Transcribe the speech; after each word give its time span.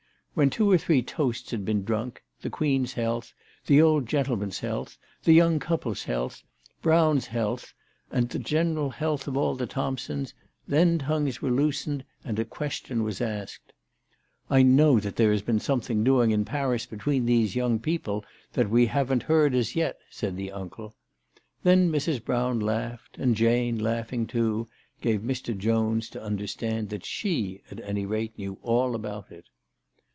When 0.33 0.49
two 0.49 0.71
or 0.71 0.77
three 0.77 1.01
toasts 1.03 1.51
had 1.51 1.65
been 1.65 1.83
drunk, 1.83 2.23
the 2.41 2.49
Queen's 2.49 2.93
health, 2.93 3.33
the 3.65 3.81
old 3.81 4.05
gentleman's 4.07 4.59
health, 4.59 4.97
the 5.23 5.33
young 5.33 5.59
couple's 5.59 6.03
health, 6.03 6.41
Brown's 6.81 7.27
health, 7.27 7.73
and 8.13 8.29
the 8.29 8.39
general 8.39 8.89
health 8.91 9.27
of 9.27 9.35
all 9.35 9.55
the 9.55 9.67
Thompsons, 9.67 10.33
then 10.65 10.99
tongues 10.99 11.41
were 11.41 11.51
loosened 11.51 12.05
and 12.23 12.39
a 12.39 12.45
question 12.45 12.99
CHRISTMAS 13.03 13.21
AT 13.21 13.27
THOMPSON 13.27 14.47
HALL. 14.47 14.57
259 14.61 14.61
was 14.61 14.61
asked," 14.61 14.61
I 14.61 14.61
know 14.95 14.99
that 15.01 15.15
there 15.17 15.31
has 15.33 15.41
been 15.41 15.59
something 15.59 16.01
doing 16.05 16.31
in 16.31 16.45
Paris 16.45 16.85
between 16.85 17.25
these 17.25 17.57
young 17.57 17.77
people 17.77 18.23
that 18.53 18.69
we 18.69 18.85
haven't 18.85 19.23
heard 19.23 19.53
as 19.53 19.75
yet," 19.75 19.99
said 20.09 20.37
the 20.37 20.53
uncle. 20.53 20.95
Then 21.63 21.91
Mrs. 21.91 22.23
Brown 22.23 22.61
laughed, 22.61 23.17
and 23.17 23.35
Jane, 23.35 23.77
laughing 23.77 24.25
too, 24.27 24.69
gave 25.01 25.19
Mr. 25.19 25.55
Jones 25.55 26.09
to 26.11 26.23
understand 26.23 26.87
that 26.87 27.03
she 27.03 27.63
at 27.69 27.81
any 27.81 28.05
rate 28.05 28.37
knew 28.37 28.57
all 28.63 28.95
about 28.95 29.29
it. 29.29 29.49